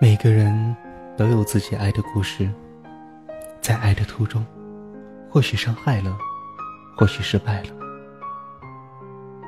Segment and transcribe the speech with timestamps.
[0.00, 0.76] 每个人
[1.16, 2.50] 都有自己爱的故事，
[3.60, 4.44] 在爱的途中，
[5.30, 6.16] 或许伤害了，
[6.96, 7.68] 或许失败了，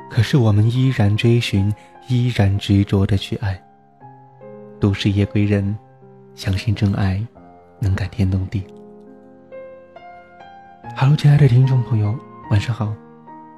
[0.09, 1.73] 可是我们依然追寻，
[2.09, 3.61] 依然执着的去爱。
[4.79, 5.77] 都市夜归人，
[6.35, 7.21] 相信真爱
[7.81, 8.65] 能感天动地。
[10.97, 12.17] Hello，亲爱的听众朋友，
[12.51, 12.95] 晚上好，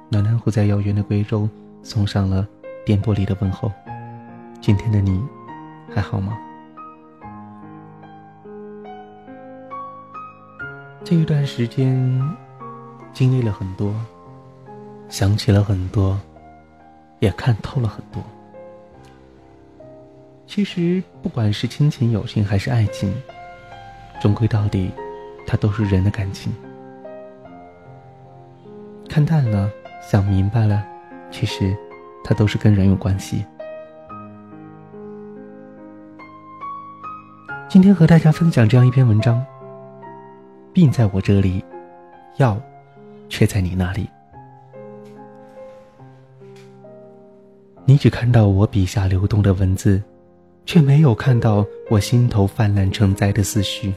[0.09, 1.47] 暖暖虎在遥远的贵州
[1.83, 2.45] 送上了
[2.83, 3.71] 电波里的问候。
[4.59, 5.23] 今天的你
[5.93, 6.37] 还好吗？
[11.03, 12.21] 这一段时间，
[13.13, 13.93] 经历了很多，
[15.07, 16.19] 想起了很多，
[17.19, 18.21] 也看透了很多。
[20.45, 23.11] 其实，不管是亲情、友情还是爱情，
[24.21, 24.91] 终归到底，
[25.47, 26.53] 它都是人的感情。
[29.07, 29.69] 看淡了，
[30.01, 30.85] 想明白了，
[31.31, 31.75] 其实，
[32.23, 33.43] 它都是跟人有关系。
[37.67, 39.43] 今天和大家分享这样一篇文章。
[40.73, 41.63] 病在我这里，
[42.37, 42.59] 药
[43.27, 44.07] 却在你那里。
[47.85, 50.01] 你只看到我笔下流动的文字，
[50.65, 53.93] 却没有看到我心头泛滥成灾的思绪。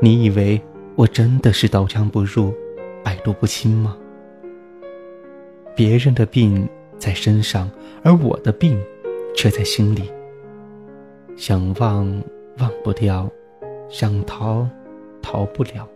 [0.00, 0.60] 你以为
[0.96, 2.54] 我真的是刀枪不入、
[3.02, 3.96] 百毒不侵吗？
[5.76, 6.66] 别人的病
[6.98, 7.70] 在身上，
[8.02, 8.80] 而我的病
[9.36, 10.10] 却在心里。
[11.36, 12.06] 想忘
[12.58, 13.28] 忘不掉，
[13.90, 14.66] 想逃。
[15.24, 15.88] 逃不了，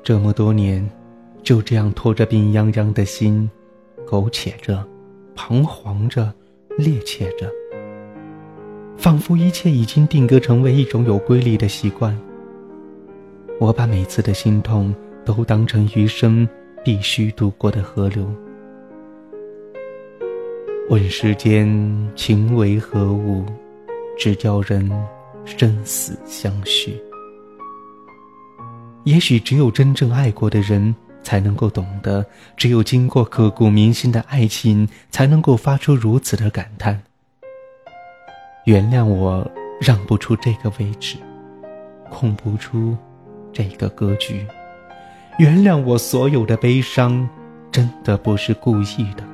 [0.00, 0.88] 这么多年，
[1.42, 3.50] 就这样拖着病殃殃的心，
[4.06, 4.86] 苟且着，
[5.34, 6.32] 彷徨着，
[6.78, 7.50] 趔趄着，
[8.96, 12.16] 仿佛一切已经定格成为一种有规律的习惯。
[13.58, 16.48] 我把每次的心痛都当成余生
[16.84, 18.24] 必须渡过的河流。
[20.88, 21.68] 问世间
[22.14, 23.44] 情为何物，
[24.16, 24.88] 只叫人
[25.44, 26.96] 生死相许。
[29.04, 32.24] 也许只有真正爱过的人才能够懂得，
[32.56, 37.02] 只有经过刻骨铭心的爱情，才能够发出如此的感叹。
[38.66, 39.50] 原谅我
[39.80, 41.16] 让不出这个位置，
[42.10, 42.96] 控不出
[43.52, 44.46] 这个格局。
[45.38, 47.26] 原谅我所有的悲伤，
[47.72, 49.24] 真的不是故意的。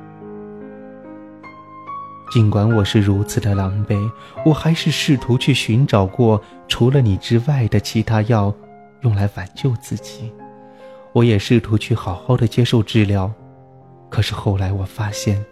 [2.31, 4.09] 尽管我是如此的狼狈，
[4.45, 8.53] 我还是试图去寻找过除了你之外的其他药。
[9.01, 10.31] 用来挽救自己，
[11.13, 13.31] 我也试图去好好的接受治疗，
[14.09, 15.43] 可是后来我发现，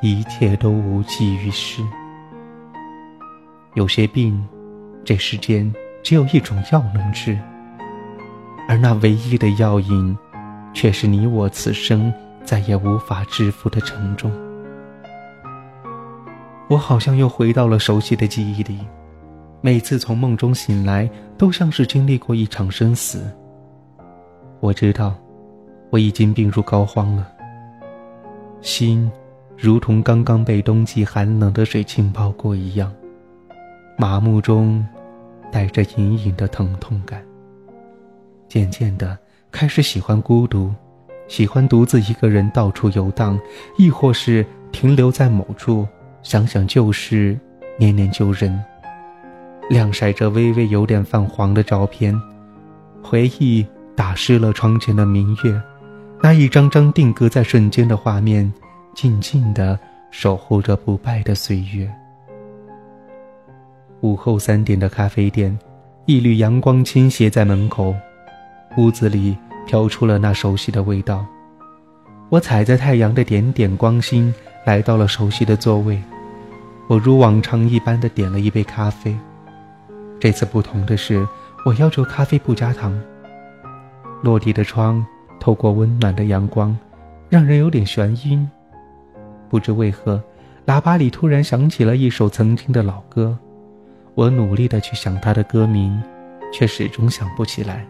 [0.00, 1.82] 一切都无济于事。
[3.74, 4.46] 有些病，
[5.04, 7.38] 这世间只有一种药能治，
[8.68, 10.16] 而那唯一的药引，
[10.72, 12.12] 却是你我此生
[12.44, 14.30] 再也无法支付的沉重。
[16.68, 18.78] 我好像又回到了熟悉的记忆里。
[19.62, 23.30] 每次从梦中醒来，都像是经历过一场生死。
[24.60, 25.14] 我知道，
[25.90, 27.30] 我已经病入膏肓了。
[28.62, 29.10] 心，
[29.58, 32.90] 如同刚刚被冬季寒冷的水浸泡过一样，
[33.98, 34.82] 麻木中
[35.52, 37.22] 带着隐隐的疼痛感。
[38.48, 39.18] 渐渐的，
[39.50, 40.72] 开始喜欢孤独，
[41.28, 43.38] 喜欢独自一个人到处游荡，
[43.76, 45.86] 亦或是停留在某处，
[46.22, 47.38] 想想旧事，
[47.78, 48.58] 念念旧人。
[49.70, 52.12] 晾晒着微微有点泛黄的照片，
[53.00, 53.64] 回忆
[53.94, 55.62] 打湿了窗前的明月，
[56.20, 58.52] 那一张张定格在瞬间的画面，
[58.96, 59.78] 静静的
[60.10, 61.88] 守护着不败的岁月。
[64.00, 65.56] 午后三点的咖啡店，
[66.04, 67.94] 一缕阳光倾斜在门口，
[68.76, 69.36] 屋子里
[69.68, 71.24] 飘出了那熟悉的味道。
[72.28, 74.34] 我踩在太阳的点点光心，
[74.66, 75.96] 来到了熟悉的座位。
[76.88, 79.16] 我如往常一般的点了一杯咖啡。
[80.20, 81.26] 这次不同的是，
[81.64, 82.96] 我要求咖啡不加糖。
[84.22, 85.04] 落地的窗
[85.40, 86.76] 透过温暖的阳光，
[87.30, 88.46] 让人有点眩晕。
[89.48, 90.22] 不知为何，
[90.66, 93.36] 喇叭里突然响起了一首曾经的老歌。
[94.14, 95.98] 我努力的去想它的歌名，
[96.52, 97.86] 却始终想不起来。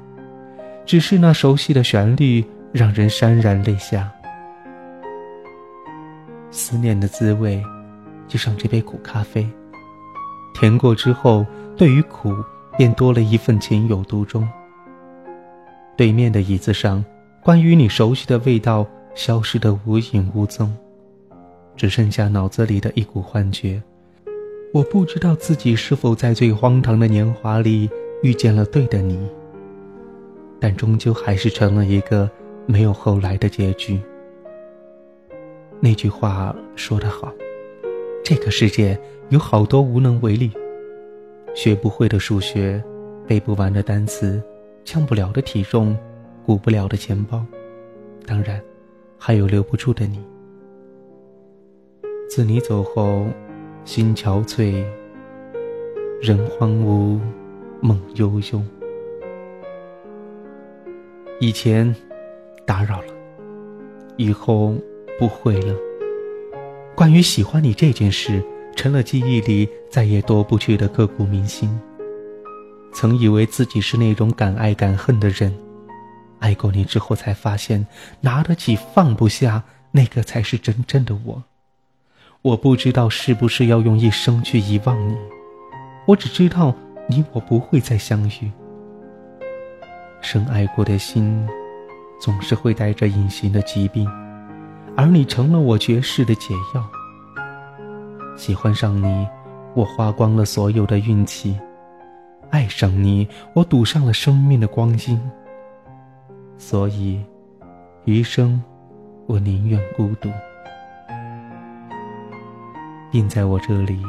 [0.87, 4.09] 只是那熟悉的旋律让人潸然泪下。
[6.53, 7.61] 思念的滋味，
[8.29, 9.45] 就像这杯苦咖啡，
[10.55, 11.45] 甜过之后。
[11.81, 12.37] 对于苦，
[12.77, 14.47] 便多了一份情有独钟。
[15.97, 17.03] 对面的椅子上，
[17.43, 20.71] 关于你熟悉的味道消失得无影无踪，
[21.75, 23.83] 只剩下脑子里的一股幻觉。
[24.75, 27.89] 我不知道自己是否在最荒唐的年华里
[28.23, 29.19] 遇见了对的你，
[30.61, 32.31] 但终究还是成了一个
[32.67, 33.99] 没有后来的结局。
[35.81, 37.33] 那句话说得好，
[38.23, 39.01] 这个世界
[39.31, 40.53] 有好多无能为力。
[41.55, 42.83] 学不会的数学，
[43.27, 44.43] 背不完的单词，
[44.85, 45.97] 降不了的体重，
[46.45, 47.45] 鼓不了的钱包，
[48.27, 48.61] 当然，
[49.19, 50.25] 还有留不住的你。
[52.29, 53.27] 自你走后，
[53.85, 54.85] 心憔悴，
[56.23, 57.19] 人荒芜，
[57.81, 58.63] 梦悠悠。
[61.41, 61.95] 以前
[62.65, 63.13] 打扰了，
[64.17, 64.75] 以后
[65.19, 65.75] 不会了。
[66.95, 68.43] 关于喜欢你这件事，
[68.81, 71.79] 成了记忆里再也夺不去的刻骨铭心。
[72.95, 75.55] 曾以为自己是那种敢爱敢恨的人，
[76.39, 77.87] 爱过你之后才发现，
[78.23, 81.45] 拿得起放不下，那个才是真正的我。
[82.41, 85.15] 我不知道是不是要用一生去遗忘你，
[86.07, 86.75] 我只知道
[87.07, 88.51] 你我不会再相遇。
[90.23, 91.47] 深爱过的心，
[92.19, 94.09] 总是会带着隐形的疾病，
[94.97, 96.91] 而你成了我绝世的解药。
[98.41, 99.29] 喜欢上你，
[99.75, 101.61] 我花光了所有的运气；
[102.49, 105.21] 爱上你，我赌上了生命的光阴。
[106.57, 107.23] 所以，
[108.07, 108.59] 余生，
[109.27, 110.31] 我宁愿孤独。
[113.13, 114.01] 病在我这里，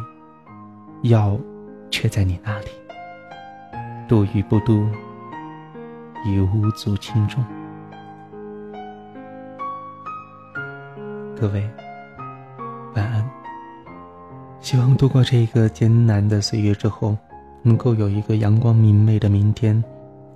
[1.01, 1.37] 药
[1.89, 2.67] 却在你那里。
[4.07, 4.87] 度与不度，
[6.25, 7.43] 已无足轻重。
[11.37, 11.69] 各位，
[14.71, 17.17] 希望度过这个艰难的岁月之后，
[17.61, 19.83] 能够有一个阳光明媚的明天，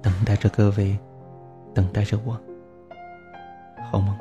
[0.01, 0.99] 等待着各位，
[1.73, 2.37] 等待着我。
[3.89, 4.13] 好梦。